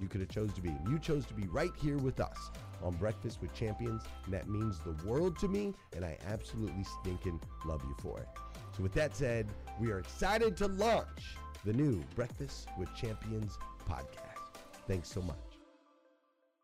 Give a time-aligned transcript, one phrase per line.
[0.00, 0.74] you could have chose to be.
[0.88, 2.50] You chose to be right here with us
[2.82, 7.40] on Breakfast with Champions, and that means the world to me, and I absolutely stinking
[7.64, 8.28] love you for it.
[8.76, 9.48] So with that said,
[9.80, 13.58] we are excited to launch the new Breakfast with Champions
[13.88, 14.60] podcast.
[14.86, 15.36] Thanks so much.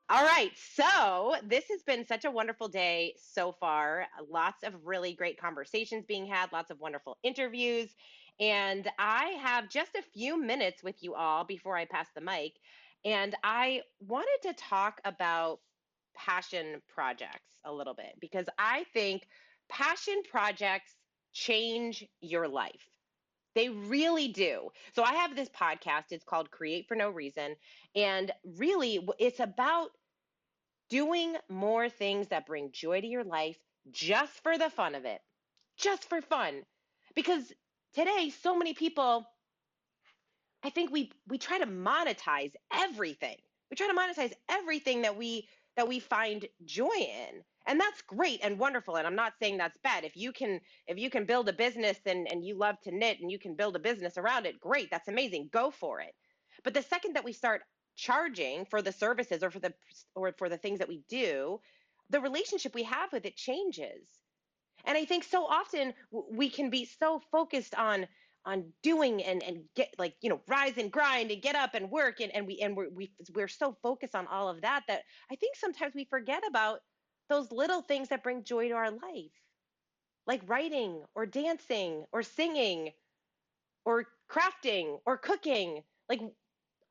[0.08, 0.52] All right.
[0.54, 4.06] So, this has been such a wonderful day so far.
[4.30, 7.90] Lots of really great conversations being had, lots of wonderful interviews.
[8.38, 12.52] And I have just a few minutes with you all before I pass the mic.
[13.04, 15.60] And I wanted to talk about
[16.16, 19.26] passion projects a little bit because I think
[19.68, 20.94] passion projects
[21.32, 22.90] change your life.
[23.54, 24.68] They really do.
[24.94, 26.04] So I have this podcast.
[26.10, 27.56] It's called Create for No Reason.
[27.94, 29.90] And really, it's about
[30.90, 33.56] doing more things that bring joy to your life
[33.90, 35.20] just for the fun of it,
[35.78, 36.62] just for fun.
[37.14, 37.50] Because
[37.94, 39.26] today, so many people,
[40.66, 43.36] I think we we try to monetize everything.
[43.70, 48.40] We try to monetize everything that we that we find joy in and that's great
[48.42, 50.02] and wonderful and i'm not saying that's bad.
[50.02, 53.20] If you can if you can build a business and and you love to knit
[53.20, 56.14] and you can build a business around it great that's amazing go for it.
[56.64, 57.62] But the second that we start
[57.94, 59.72] charging for the services or for the
[60.16, 61.60] or for the things that we do
[62.10, 64.08] the relationship we have with it changes.
[64.84, 68.08] And i think so often we can be so focused on
[68.46, 71.90] on doing and and get like you know rise and grind and get up and
[71.90, 75.02] work and and we and we're we, we're so focused on all of that that
[75.30, 76.78] i think sometimes we forget about
[77.28, 79.32] those little things that bring joy to our life.
[80.26, 82.90] Like writing or dancing or singing
[83.84, 86.20] or crafting or cooking like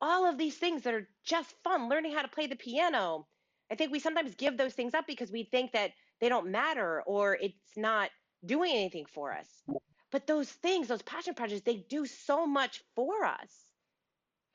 [0.00, 3.26] all of these things that are just fun learning how to play the piano.
[3.70, 7.02] I think we sometimes give those things up because we think that they don't matter
[7.06, 8.10] or it's not
[8.44, 9.48] doing anything for us
[10.12, 13.66] but those things those passion projects they do so much for us.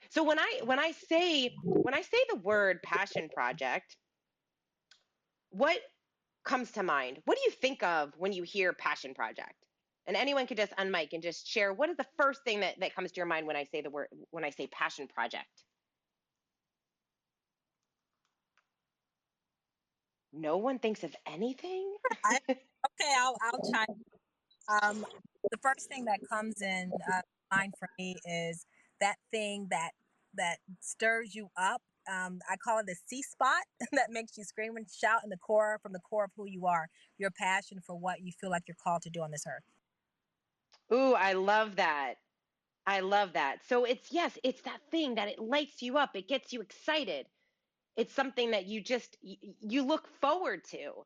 [0.09, 3.95] So when i when i say when i say the word passion project
[5.51, 5.79] what
[6.43, 7.19] comes to mind?
[7.25, 9.53] What do you think of when you hear passion project?
[10.07, 12.95] And anyone could just unmic and just share what is the first thing that, that
[12.95, 15.47] comes to your mind when i say the word when i say passion project?
[20.33, 21.93] No one thinks of anything?
[22.25, 23.85] I, okay i'll i'll chime
[24.81, 25.05] um,
[25.49, 27.21] the first thing that comes in uh,
[27.51, 28.65] mind for me is
[28.99, 29.91] that thing that
[30.35, 31.81] that stirs you up.
[32.11, 35.37] Um, I call it the C spot that makes you scream and shout in the
[35.37, 38.63] core from the core of who you are, your passion for what you feel like
[38.67, 39.63] you're called to do on this earth.
[40.93, 42.15] Ooh, I love that.
[42.87, 43.57] I love that.
[43.67, 46.15] So it's yes, it's that thing that it lights you up.
[46.15, 47.27] It gets you excited.
[47.95, 51.05] It's something that you just you look forward to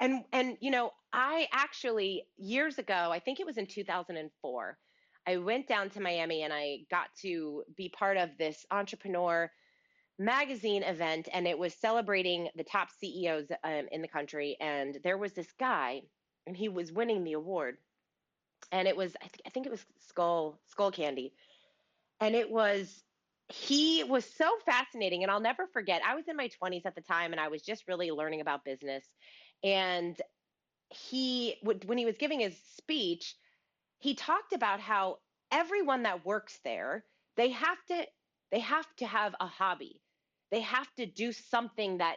[0.00, 4.78] and and you know i actually years ago i think it was in 2004
[5.26, 9.50] i went down to miami and i got to be part of this entrepreneur
[10.18, 15.18] magazine event and it was celebrating the top ceos um, in the country and there
[15.18, 16.00] was this guy
[16.46, 17.76] and he was winning the award.
[18.72, 21.32] And it was I, th- I think it was skull Skullcandy.
[22.20, 23.02] And it was
[23.50, 27.02] he was so fascinating and i'll never forget i was in my 20s at the
[27.02, 29.04] time and i was just really learning about business
[29.64, 30.20] and
[30.90, 33.36] he when he was giving his speech
[34.00, 35.18] he talked about how
[35.52, 37.04] everyone that works there
[37.36, 38.06] they have to
[38.52, 40.00] they have to have a hobby.
[40.52, 42.16] They have to do something that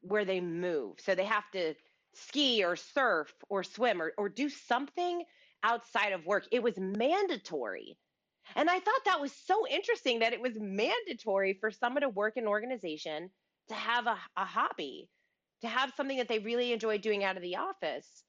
[0.00, 0.96] where they move.
[1.00, 1.74] So they have to
[2.14, 5.24] ski or surf or swim or, or do something
[5.62, 6.46] outside of work.
[6.52, 7.98] It was mandatory.
[8.56, 12.36] And i thought that was so interesting that it was mandatory for someone to work
[12.36, 13.30] in an organization
[13.68, 15.08] to have a, a hobby
[15.62, 18.24] to have something that they really enjoy doing out of the office.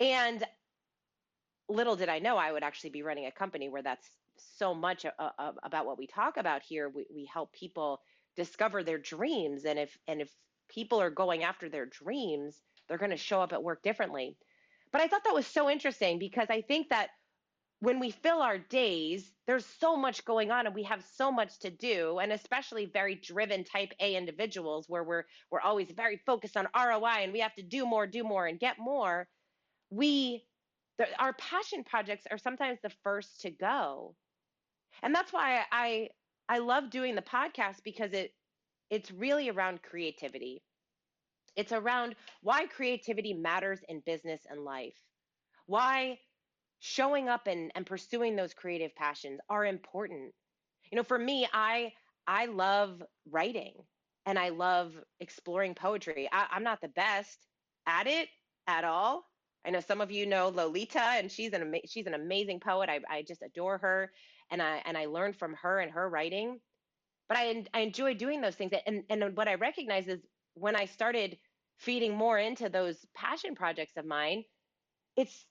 [0.00, 0.44] And
[1.68, 4.08] little did I know I would actually be running a company where that's
[4.58, 6.88] so much a, a, about what we talk about here.
[6.88, 8.00] We, we help people
[8.36, 10.30] discover their dreams, and if and if
[10.68, 12.56] people are going after their dreams,
[12.88, 14.36] they're going to show up at work differently.
[14.92, 17.10] But I thought that was so interesting because I think that
[17.80, 21.58] when we fill our days, there's so much going on and we have so much
[21.60, 26.56] to do, and especially very driven type A individuals where we're we're always very focused
[26.56, 29.28] on ROI and we have to do more, do more, and get more.
[29.90, 30.44] We
[30.98, 34.14] the, our passion projects are sometimes the first to go.
[35.02, 36.08] And that's why I
[36.48, 38.32] I love doing the podcast because it
[38.90, 40.62] it's really around creativity.
[41.56, 44.96] It's around why creativity matters in business and life.
[45.66, 46.18] Why
[46.86, 50.34] showing up and, and pursuing those creative passions are important.
[50.92, 51.94] You know, for me, I
[52.26, 53.72] I love writing
[54.26, 56.28] and I love exploring poetry.
[56.30, 57.38] I, I'm not the best
[57.86, 58.28] at it
[58.66, 59.24] at all.
[59.64, 62.90] I know some of you know Lolita, and she's an ama- she's an amazing poet.
[62.90, 64.12] I, I just adore her,
[64.50, 66.60] and I and I learned from her and her writing.
[67.30, 70.20] But I I enjoy doing those things, and and what I recognize is
[70.52, 71.38] when I started
[71.78, 74.44] feeding more into those passion projects of mine,
[75.16, 75.46] it's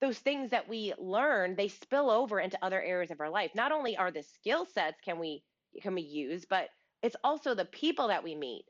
[0.00, 3.50] those things that we learn they spill over into other areas of our life.
[3.54, 5.42] Not only are the skill sets can we
[5.82, 6.68] can we use but
[7.02, 8.64] it's also the people that we meet.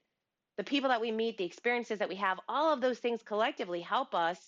[0.57, 3.81] The people that we meet the experiences that we have all of those things collectively
[3.81, 4.39] help us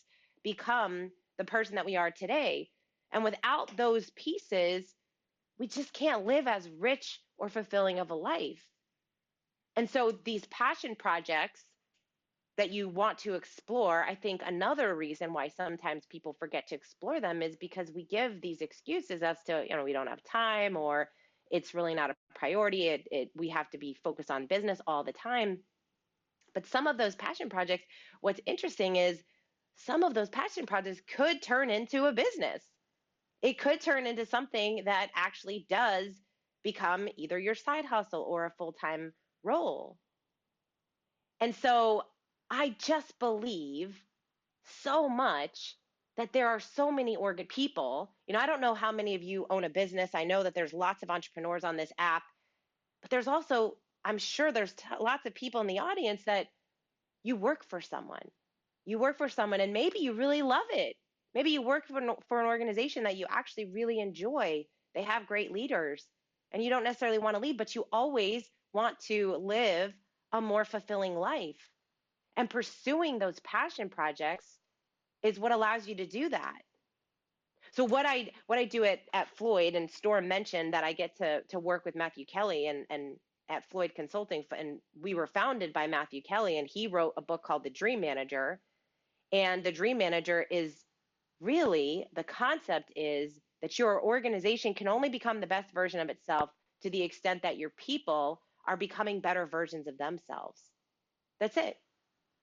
[0.42, 2.70] become the person that we are today.
[3.12, 4.94] And without those pieces
[5.58, 8.66] we just can't live as rich or fulfilling of a life.
[9.76, 11.62] And so these passion projects
[12.60, 17.18] that you want to explore, I think another reason why sometimes people forget to explore
[17.18, 20.76] them is because we give these excuses as to, you know, we don't have time
[20.76, 21.08] or
[21.50, 22.88] it's really not a priority.
[22.88, 25.60] It, it, we have to be focused on business all the time.
[26.52, 27.84] But some of those passion projects,
[28.20, 29.18] what's interesting is
[29.76, 32.62] some of those passion projects could turn into a business.
[33.40, 36.12] It could turn into something that actually does
[36.62, 39.96] become either your side hustle or a full time role.
[41.40, 42.02] And so
[42.50, 44.02] I just believe
[44.64, 45.76] so much
[46.16, 48.14] that there are so many organ people.
[48.26, 50.10] You know, I don't know how many of you own a business.
[50.14, 52.24] I know that there's lots of entrepreneurs on this app,
[53.00, 56.48] but there's also, I'm sure there's t- lots of people in the audience that
[57.22, 58.28] you work for someone.
[58.84, 60.96] You work for someone and maybe you really love it.
[61.34, 64.64] Maybe you work for an, for an organization that you actually really enjoy.
[64.94, 66.04] They have great leaders
[66.50, 69.94] and you don't necessarily want to leave, but you always want to live
[70.32, 71.69] a more fulfilling life.
[72.40, 74.46] And pursuing those passion projects
[75.22, 76.56] is what allows you to do that.
[77.72, 81.14] So what I what I do at, at Floyd and Storm mentioned that I get
[81.18, 83.16] to to work with Matthew Kelly and and
[83.50, 87.42] at Floyd Consulting and we were founded by Matthew Kelly and he wrote a book
[87.42, 88.58] called The Dream Manager
[89.32, 90.82] and the Dream Manager is
[91.40, 96.48] really the concept is that your organization can only become the best version of itself
[96.84, 100.62] to the extent that your people are becoming better versions of themselves.
[101.38, 101.76] That's it.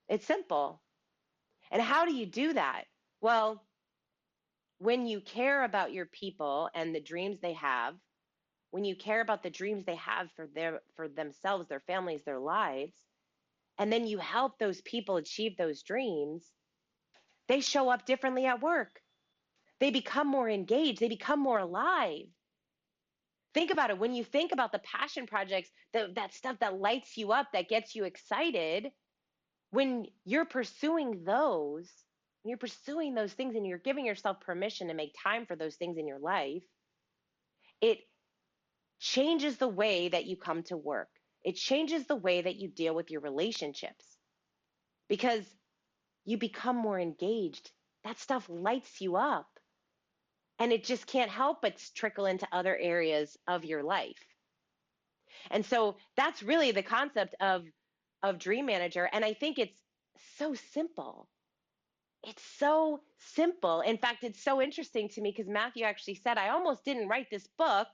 [0.09, 0.81] It's simple.
[1.71, 2.85] And how do you do that?
[3.21, 3.63] Well,
[4.79, 7.95] when you care about your people and the dreams they have,
[8.71, 12.39] when you care about the dreams they have for their for themselves, their families, their
[12.39, 12.95] lives,
[13.77, 16.45] and then you help those people achieve those dreams,
[17.47, 19.01] they show up differently at work.
[19.79, 22.27] They become more engaged, they become more alive.
[23.53, 27.17] Think about it when you think about the passion projects, the, that stuff that lights
[27.17, 28.91] you up, that gets you excited,
[29.71, 31.89] when you're pursuing those,
[32.43, 35.97] you're pursuing those things and you're giving yourself permission to make time for those things
[35.97, 36.63] in your life,
[37.81, 37.99] it
[38.99, 41.09] changes the way that you come to work.
[41.43, 44.05] It changes the way that you deal with your relationships
[45.07, 45.45] because
[46.25, 47.71] you become more engaged.
[48.03, 49.47] That stuff lights you up.
[50.59, 54.17] And it just can't help but trickle into other areas of your life.
[55.51, 57.63] And so that's really the concept of
[58.29, 59.09] of Dream Manager.
[59.11, 59.79] And I think it's
[60.37, 61.27] so simple.
[62.23, 63.81] It's so simple.
[63.81, 67.27] In fact, it's so interesting to me because Matthew actually said, I almost didn't write
[67.31, 67.87] this book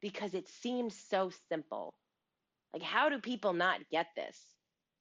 [0.00, 1.94] because it seems so simple.
[2.72, 4.38] Like, how do people not get this?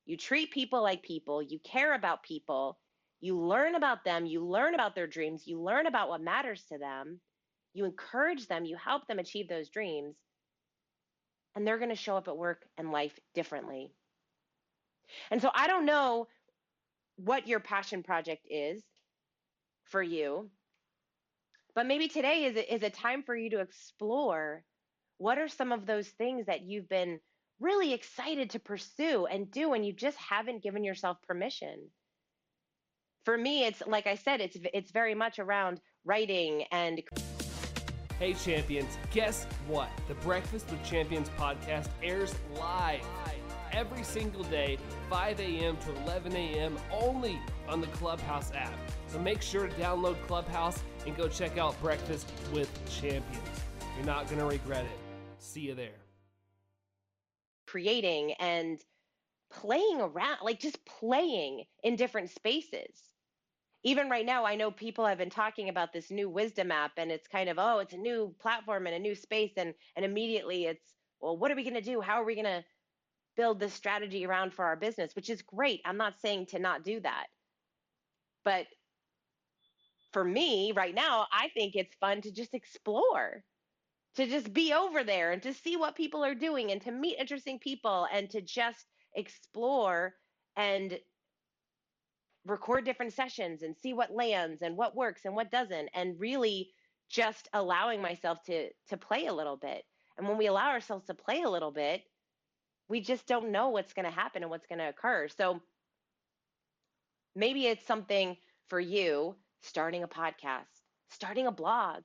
[0.05, 2.77] You treat people like people, you care about people,
[3.22, 6.77] you learn about them, you learn about their dreams, you learn about what matters to
[6.77, 7.20] them,
[7.74, 10.15] you encourage them, you help them achieve those dreams,
[11.55, 13.91] and they're going to show up at work and life differently.
[15.31, 16.27] And so I don't know
[17.17, 18.83] what your passion project is
[19.86, 20.50] for you,
[21.75, 24.63] but maybe today is a, is a time for you to explore
[25.17, 27.19] what are some of those things that you've been
[27.60, 31.89] really excited to pursue and do and you just haven't given yourself permission.
[33.24, 37.01] For me it's like I said it's it's very much around writing and
[38.19, 39.89] Hey champions, guess what?
[40.07, 43.01] The Breakfast with Champions podcast airs live
[43.74, 44.77] every single day,
[45.10, 45.77] 5 a.m.
[45.77, 48.74] to 11 a.m., only on the Clubhouse app.
[49.08, 53.62] So make sure to download Clubhouse and go check out Breakfast with Champions.
[53.98, 55.00] You're not going to regret it.
[55.39, 55.89] See you there.
[57.68, 58.80] Creating and
[59.51, 63.10] playing around, like just playing in different spaces.
[63.84, 67.12] Even right now, I know people have been talking about this new wisdom app, and
[67.12, 69.51] it's kind of, oh, it's a new platform and a new space.
[69.58, 72.00] And, and immediately it's, well, what are we going to do?
[72.00, 72.63] How are we going to
[73.36, 75.82] build this strategy around for our business, which is great.
[75.86, 77.28] I'm not saying to not do that.
[78.44, 78.68] But
[80.12, 83.44] for me right now, I think it's fun to just explore,
[84.16, 87.18] to just be over there and to see what people are doing and to meet
[87.20, 88.86] interesting people and to just
[89.16, 90.13] explore
[90.56, 91.00] and
[92.46, 96.70] record different sessions and see what lands and what works and what doesn't and really
[97.10, 99.84] just allowing myself to to play a little bit.
[100.18, 102.04] And when we allow ourselves to play a little bit,
[102.93, 105.27] we just don't know what's going to happen and what's going to occur.
[105.35, 105.59] So
[107.35, 110.69] maybe it's something for you starting a podcast,
[111.09, 112.03] starting a blog,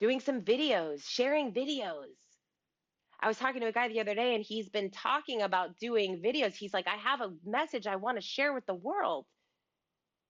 [0.00, 2.14] doing some videos, sharing videos.
[3.20, 6.22] I was talking to a guy the other day and he's been talking about doing
[6.24, 6.54] videos.
[6.54, 9.26] He's like, I have a message I want to share with the world,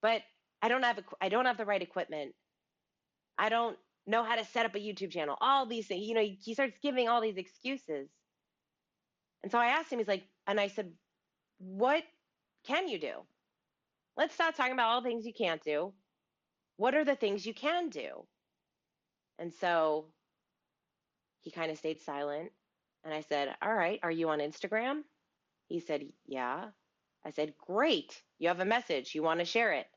[0.01, 0.23] but
[0.63, 2.33] I don't have a, I don't have the right equipment.
[3.37, 3.77] I don't
[4.07, 5.37] know how to set up a YouTube channel.
[5.39, 8.09] All these things, you know, he starts giving all these excuses.
[9.43, 10.91] And so I asked him, he's like, and I said,
[11.59, 12.03] what
[12.65, 13.13] can you do?
[14.17, 15.93] Let's stop talking about all the things you can't do.
[16.77, 18.25] What are the things you can do?
[19.39, 20.05] And so
[21.41, 22.51] he kind of stayed silent.
[23.03, 25.01] And I said, All right, are you on Instagram?
[25.67, 26.65] He said, Yeah.
[27.25, 28.21] I said, Great.
[28.39, 29.13] You have a message.
[29.15, 29.87] You want to share it.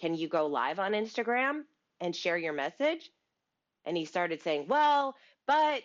[0.00, 1.62] Can you go live on Instagram
[2.00, 3.10] and share your message?
[3.84, 5.14] And he started saying, Well,
[5.46, 5.82] but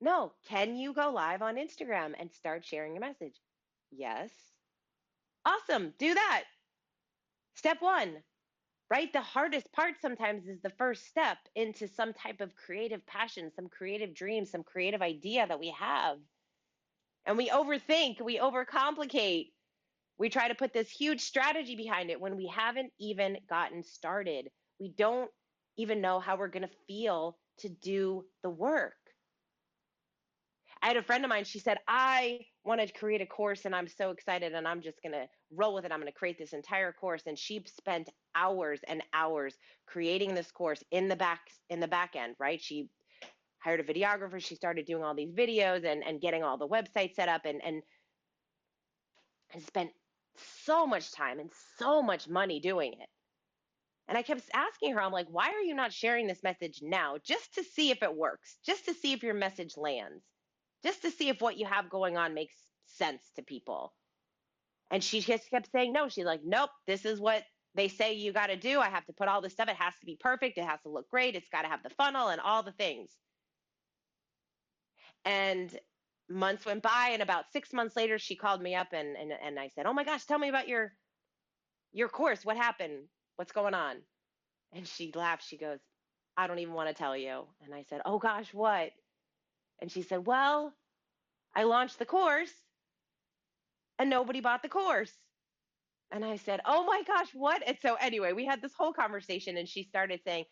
[0.00, 3.40] no, can you go live on Instagram and start sharing your message?
[3.90, 4.30] Yes.
[5.44, 5.94] Awesome.
[5.98, 6.44] Do that.
[7.54, 8.22] Step one,
[8.90, 9.12] right?
[9.12, 13.68] The hardest part sometimes is the first step into some type of creative passion, some
[13.68, 16.18] creative dream, some creative idea that we have.
[17.26, 19.52] And we overthink, we overcomplicate.
[20.18, 24.50] We try to put this huge strategy behind it when we haven't even gotten started.
[24.80, 25.30] We don't
[25.76, 28.94] even know how we're going to feel to do the work.
[30.88, 33.76] I had a friend of mine, she said, I want to create a course and
[33.76, 35.92] I'm so excited and I'm just going to roll with it.
[35.92, 37.24] I'm going to create this entire course.
[37.26, 39.54] And she spent hours and hours
[39.86, 42.58] creating this course in the back in the back end, right?
[42.58, 42.88] She
[43.58, 47.16] hired a videographer, she started doing all these videos and, and getting all the websites
[47.16, 47.82] set up and and
[49.52, 49.90] and spent
[50.64, 53.08] so much time and so much money doing it.
[54.08, 57.16] And I kept asking her, I'm like, why are you not sharing this message now?
[57.22, 60.24] Just to see if it works, just to see if your message lands,
[60.84, 62.54] just to see if what you have going on makes
[62.86, 63.92] sense to people.
[64.90, 66.08] And she just kept saying no.
[66.08, 67.42] She's like, nope, this is what
[67.74, 68.80] they say you got to do.
[68.80, 69.68] I have to put all this stuff.
[69.68, 70.58] It has to be perfect.
[70.58, 71.34] It has to look great.
[71.36, 73.10] It's got to have the funnel and all the things.
[75.24, 75.76] And
[76.28, 79.58] months went by and about six months later she called me up and, and and
[79.58, 80.92] i said oh my gosh tell me about your
[81.92, 83.04] your course what happened
[83.36, 83.96] what's going on
[84.72, 85.78] and she laughed she goes
[86.36, 88.90] i don't even want to tell you and i said oh gosh what
[89.80, 90.72] and she said well
[91.54, 92.52] i launched the course
[93.98, 95.12] and nobody bought the course
[96.10, 99.56] and i said oh my gosh what and so anyway we had this whole conversation
[99.56, 100.44] and she started saying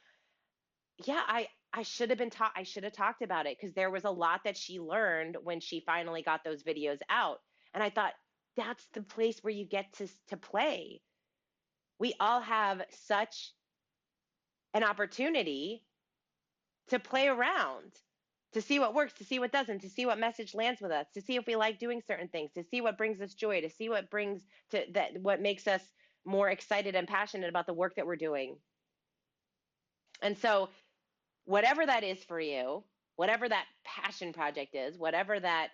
[1.07, 3.91] yeah i I should have been taught I should have talked about it because there
[3.91, 7.39] was a lot that she learned when she finally got those videos out.
[7.75, 8.15] And I thought
[8.57, 11.03] that's the place where you get to to play.
[11.99, 13.53] We all have such
[14.73, 15.85] an opportunity
[16.89, 17.93] to play around,
[18.53, 21.07] to see what works, to see what doesn't, to see what message lands with us,
[21.15, 23.71] to see if we like doing certain things, to see what brings us joy, to
[23.71, 25.83] see what brings to that what makes us
[26.25, 28.57] more excited and passionate about the work that we're doing.
[30.23, 30.71] And so
[31.45, 32.83] whatever that is for you,
[33.17, 35.69] whatever that passion project is, whatever that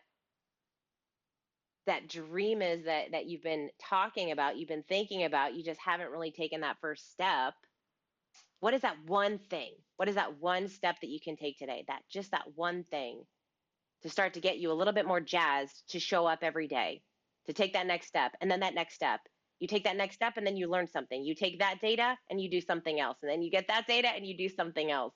[1.86, 5.80] that dream is that that you've been talking about, you've been thinking about, you just
[5.80, 7.54] haven't really taken that first step.
[8.62, 9.72] What is that one thing?
[9.96, 11.84] What is that one step that you can take today?
[11.88, 13.24] That just that one thing
[14.02, 17.02] to start to get you a little bit more jazzed to show up every day,
[17.46, 19.20] to take that next step, and then that next step.
[19.58, 21.24] You take that next step and then you learn something.
[21.24, 23.18] You take that data and you do something else.
[23.22, 25.14] And then you get that data and you do something else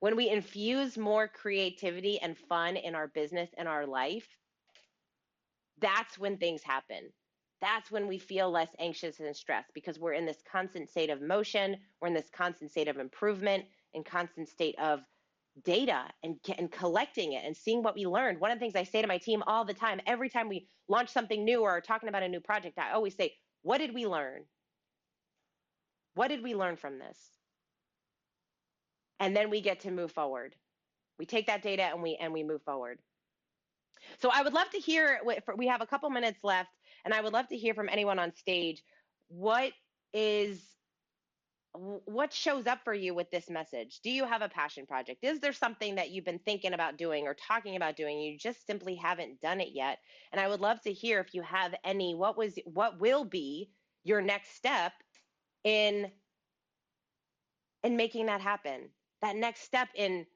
[0.00, 4.26] when we infuse more creativity and fun in our business and our life,
[5.80, 7.10] that's when things happen.
[7.60, 11.22] That's when we feel less anxious and stressed because we're in this constant state of
[11.22, 15.00] motion, we're in this constant state of improvement and constant state of
[15.64, 18.40] data and, and collecting it and seeing what we learned.
[18.40, 20.68] One of the things I say to my team all the time, every time we
[20.88, 23.94] launch something new or are talking about a new project, I always say, What did
[23.94, 24.44] we learn?
[26.14, 27.30] What did we learn from this?
[29.20, 30.54] and then we get to move forward.
[31.18, 32.98] We take that data and we and we move forward.
[34.20, 35.20] So I would love to hear.
[35.56, 36.70] We have a couple minutes left,
[37.04, 38.82] and I would love to hear from anyone on stage.
[39.28, 39.72] What
[40.12, 40.60] is
[41.72, 44.00] what shows up for you with this message?
[44.02, 45.22] Do you have a passion project?
[45.22, 48.18] Is there something that you've been thinking about doing or talking about doing?
[48.18, 49.98] You just simply haven't done it yet.
[50.32, 52.14] And I would love to hear if you have any.
[52.14, 53.70] What was what will be
[54.02, 54.92] your next step
[55.64, 56.10] in
[57.84, 58.88] in making that happen?
[59.22, 60.26] that next step in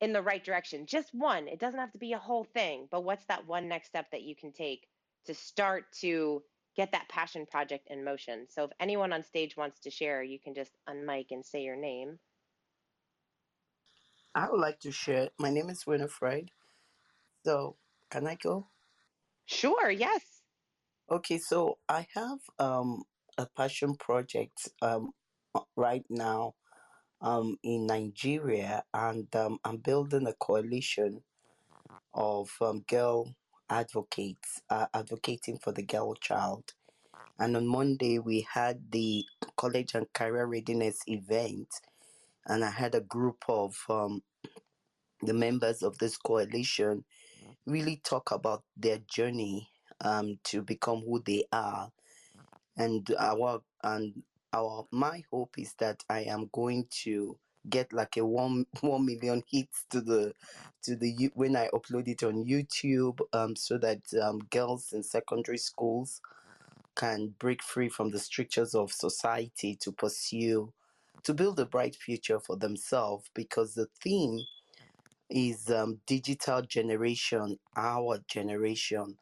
[0.00, 3.04] in the right direction just one it doesn't have to be a whole thing but
[3.04, 4.86] what's that one next step that you can take
[5.26, 6.42] to start to
[6.76, 10.38] get that passion project in motion so if anyone on stage wants to share you
[10.38, 12.18] can just unmic and say your name
[14.34, 15.30] I would like to share.
[15.38, 16.50] My name is Winifred.
[17.44, 17.76] So,
[18.10, 18.68] can I go?
[19.46, 20.42] sure yes
[21.10, 23.04] Okay, so I have um
[23.38, 25.12] a passion project um
[25.76, 26.54] right now
[27.20, 31.22] um, in Nigeria, and um, I'm building a coalition
[32.14, 33.34] of um, girl
[33.70, 36.72] advocates uh, advocating for the girl child.
[37.38, 39.24] And on Monday, we had the
[39.56, 41.68] college and career readiness event,
[42.46, 44.22] and I had a group of um,
[45.22, 47.04] the members of this coalition
[47.66, 49.68] really talk about their journey
[50.00, 51.90] um, to become who they are
[52.76, 57.36] and our and our my hope is that I am going to
[57.68, 60.32] get like a one one million hits to the
[60.82, 65.58] to the when I upload it on YouTube um so that um girls in secondary
[65.58, 66.20] schools
[66.94, 70.72] can break free from the strictures of society to pursue
[71.22, 73.30] to build a bright future for themselves.
[73.34, 74.40] Because the theme
[75.30, 79.16] is um, digital generation our generation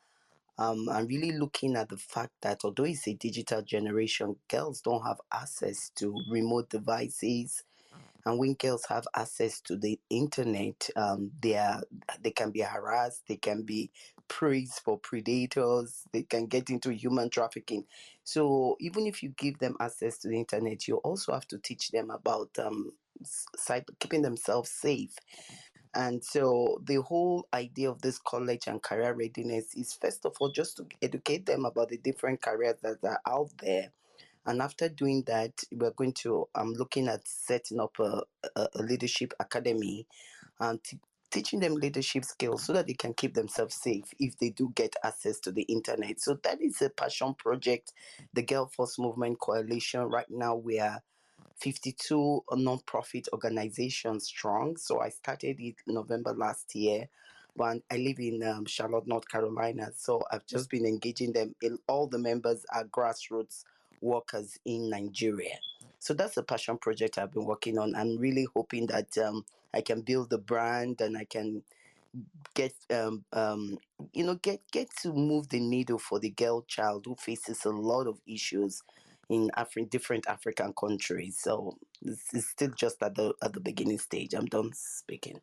[0.58, 5.02] um, I'm really looking at the fact that although it's a digital generation, girls don't
[5.04, 7.62] have access to remote devices
[8.24, 11.82] And when girls have access to the internet, um, they are
[12.20, 13.90] they can be harassed, they can be
[14.28, 17.84] praised for predators, they can get into human trafficking.
[18.24, 21.90] So even if you give them access to the internet, you also have to teach
[21.90, 22.92] them about um,
[23.56, 25.14] cyber, keeping themselves safe.
[25.94, 30.50] And so the whole idea of this college and career readiness is first of all
[30.50, 33.92] just to educate them about the different careers that are out there.
[34.46, 38.22] And after doing that, we're going to, I'm looking at setting up a,
[38.54, 40.06] a, a leadership academy
[40.60, 44.50] and t- teaching them leadership skills so that they can keep themselves safe if they
[44.50, 46.20] do get access to the internet.
[46.20, 47.92] So that is a passion project,
[48.34, 50.02] the Girl Force Movement Coalition.
[50.02, 51.02] Right now, we are
[51.58, 54.76] 52 non-profit organizations strong.
[54.76, 57.08] So I started it November last year.
[57.56, 59.90] But I live in um, Charlotte, North Carolina.
[59.96, 61.54] So I've just been engaging them.
[61.88, 63.64] All the members are grassroots
[64.02, 65.56] workers in Nigeria.
[65.98, 67.94] So that's a passion project I've been working on.
[67.94, 71.62] I'm really hoping that um, I can build the brand and I can
[72.54, 73.78] get um, um,
[74.12, 77.70] you know get get to move the needle for the girl child who faces a
[77.70, 78.82] lot of issues
[79.28, 81.38] in Afri- different African countries.
[81.40, 84.34] So it's, is still just at the at the beginning stage.
[84.34, 85.40] I'm done speaking.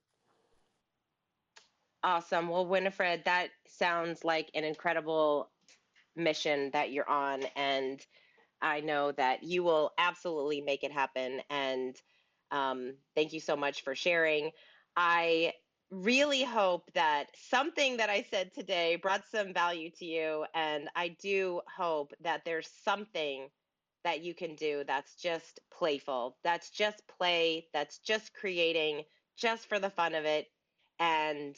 [2.03, 2.49] Awesome.
[2.49, 5.49] Well, Winifred, that sounds like an incredible
[6.15, 8.05] mission that you're on, and
[8.61, 11.41] I know that you will absolutely make it happen.
[11.49, 11.95] And
[12.51, 14.51] um, thank you so much for sharing.
[14.95, 15.53] I
[15.91, 20.45] really hope that something that I said today brought some value to you.
[20.55, 23.49] And I do hope that there's something
[24.03, 29.03] that you can do that's just playful, that's just play, that's just creating
[29.37, 30.47] just for the fun of it.
[30.99, 31.55] And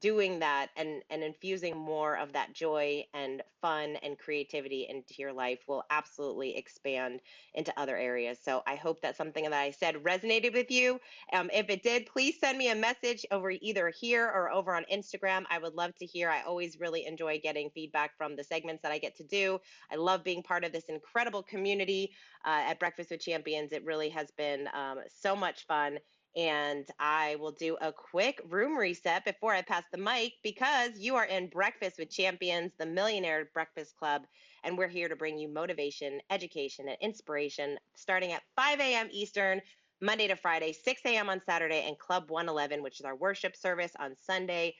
[0.00, 5.32] doing that and and infusing more of that joy and fun and creativity into your
[5.32, 7.20] life will absolutely expand
[7.54, 8.38] into other areas.
[8.42, 11.00] So i hope that something that i said resonated with you.
[11.32, 14.84] Um, if it did please send me a message over either here or over on
[14.92, 15.44] instagram.
[15.50, 16.28] I would love to hear.
[16.28, 19.58] I always really enjoy getting feedback from the segments that i get to do.
[19.90, 22.12] I love being part of this incredible community
[22.44, 23.72] uh, at breakfast with champions.
[23.72, 25.98] It really has been um, so much fun
[26.36, 31.16] and I will do a quick room reset before I pass the mic because you
[31.16, 34.22] are in Breakfast with Champions, the Millionaire Breakfast Club,
[34.64, 39.08] and we're here to bring you motivation, education, and inspiration starting at 5 a.m.
[39.10, 39.60] Eastern,
[40.00, 41.28] Monday to Friday, 6 a.m.
[41.28, 44.74] on Saturday, and Club 111, which is our worship service on Sunday.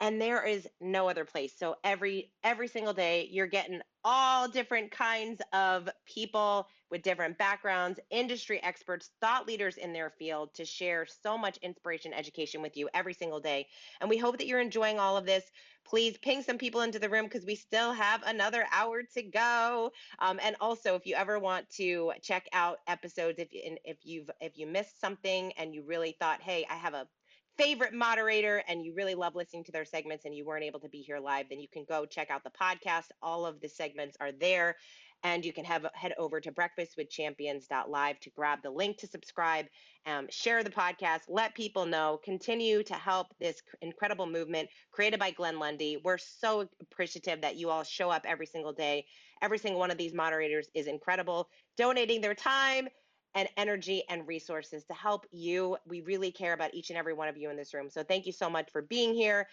[0.00, 1.52] And there is no other place.
[1.56, 7.98] So every every single day, you're getting all different kinds of people with different backgrounds,
[8.10, 12.88] industry experts, thought leaders in their field to share so much inspiration, education with you
[12.92, 13.66] every single day.
[14.00, 15.44] And we hope that you're enjoying all of this.
[15.86, 19.90] Please ping some people into the room because we still have another hour to go.
[20.18, 24.30] Um, and also, if you ever want to check out episodes, if you, if you've
[24.40, 27.08] if you missed something and you really thought, hey, I have a
[27.56, 30.88] favorite moderator and you really love listening to their segments and you weren't able to
[30.88, 33.06] be here live, then you can go check out the podcast.
[33.22, 34.76] All of the segments are there.
[35.22, 39.66] And you can have head over to breakfastwithchampions.live to grab the link to subscribe,
[40.04, 45.30] um, share the podcast, let people know, continue to help this incredible movement created by
[45.30, 45.98] Glenn Lundy.
[46.04, 49.06] We're so appreciative that you all show up every single day.
[49.40, 52.88] Every single one of these moderators is incredible, donating their time,
[53.34, 55.76] and energy and resources to help you.
[55.86, 57.90] We really care about each and every one of you in this room.
[57.90, 59.48] So thank you so much for being here.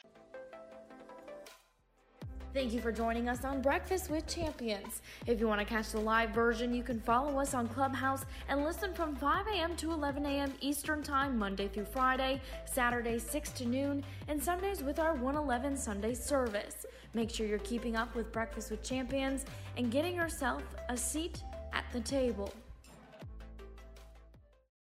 [2.54, 5.02] Thank you for joining us on Breakfast with Champions.
[5.26, 8.66] If you want to catch the live version, you can follow us on Clubhouse and
[8.66, 9.74] listen from 5 a.m.
[9.78, 10.54] to 11 a.m.
[10.60, 16.14] Eastern Time, Monday through Friday, Saturday 6 to noon, and Sundays with our 111 Sunday
[16.14, 16.86] service.
[17.14, 19.46] Make sure you're keeping up with Breakfast with Champions
[19.78, 22.54] and getting yourself a seat at the table.